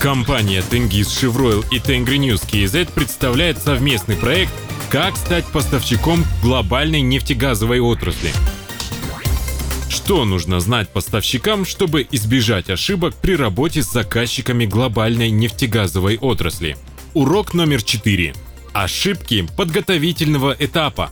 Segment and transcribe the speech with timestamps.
[0.00, 4.52] Компания Тенгиз Шевройл и Тенгри News KZ представляет совместный проект
[4.90, 8.30] «Как стать поставщиком глобальной нефтегазовой отрасли».
[9.88, 16.76] Что нужно знать поставщикам, чтобы избежать ошибок при работе с заказчиками глобальной нефтегазовой отрасли?
[17.14, 18.34] Урок номер 4.
[18.74, 21.10] Ошибки подготовительного этапа.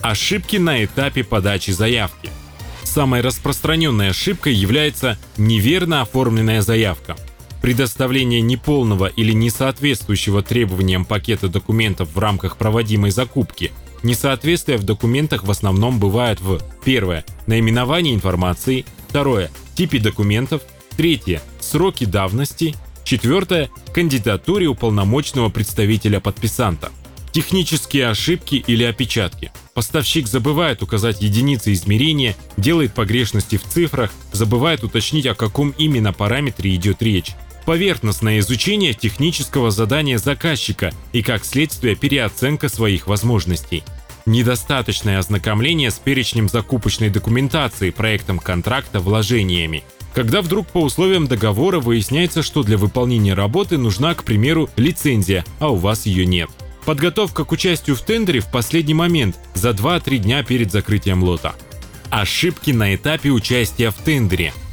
[0.00, 2.30] Ошибки на этапе подачи заявки.
[2.84, 7.16] Самой распространенной ошибкой является неверно оформленная заявка.
[7.60, 15.50] Предоставление неполного или несоответствующего требованиям пакета документов в рамках проводимой закупки– Несоответствия в документах в
[15.50, 20.62] основном бывают в первое– наименовании информации, второе– типе документов,
[20.96, 26.90] третье– сроки давности, четвертое– кандидатуре уполномоченного представителя подписанта.
[27.32, 29.52] Технические ошибки или опечатки.
[29.74, 36.74] Поставщик забывает указать единицы измерения, делает погрешности в цифрах, забывает уточнить, о каком именно параметре
[36.74, 37.34] идет речь
[37.66, 43.82] поверхностное изучение технического задания заказчика и, как следствие, переоценка своих возможностей.
[44.24, 49.84] Недостаточное ознакомление с перечнем закупочной документации, проектом контракта, вложениями.
[50.16, 55.68] Когда вдруг по условиям договора выясняется, что для выполнения работы нужна, к примеру, лицензия, а
[55.68, 56.48] у вас ее нет.
[56.86, 61.54] Подготовка к участию в тендере в последний момент, за 2-3 дня перед закрытием лота.
[62.08, 64.54] Ошибки на этапе участия в тендере–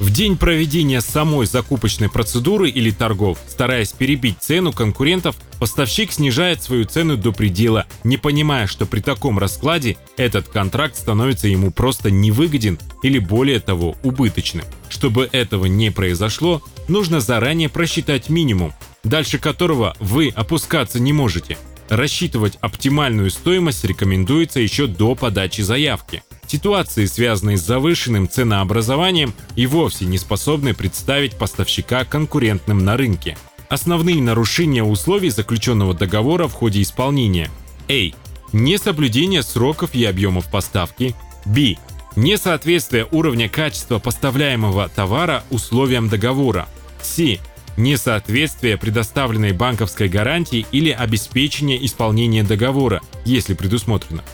[0.00, 6.86] в день проведения самой закупочной процедуры или торгов, стараясь перебить цену конкурентов, поставщик снижает свою
[6.86, 12.78] цену до предела, не понимая, что при таком раскладе этот контракт становится ему просто невыгоден
[13.02, 14.64] или более того убыточным.
[14.88, 18.72] Чтобы этого не произошло, нужно заранее просчитать минимум,
[19.04, 21.58] дальше которого вы опускаться не можете.
[21.90, 26.22] Рассчитывать оптимальную стоимость рекомендуется еще до подачи заявки.
[26.50, 33.38] Ситуации, связанные с завышенным ценообразованием, и вовсе не способны представить поставщика конкурентным на рынке.
[33.68, 37.48] Основные нарушения условий заключенного договора в ходе исполнения.
[37.88, 38.10] А.
[38.52, 41.14] Несоблюдение сроков и объемов поставки.
[41.44, 41.76] Б.
[42.16, 46.68] Несоответствие уровня качества поставляемого товара условиям договора.
[47.00, 47.38] С.
[47.76, 54.24] Несоответствие предоставленной банковской гарантии или обеспечение исполнения договора, если предусмотрено.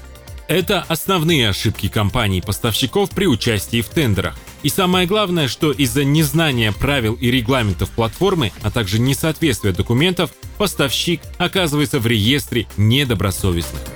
[0.49, 4.37] Это основные ошибки компаний-поставщиков при участии в тендерах.
[4.63, 11.21] И самое главное, что из-за незнания правил и регламентов платформы, а также несоответствия документов, поставщик
[11.39, 13.96] оказывается в реестре недобросовестных.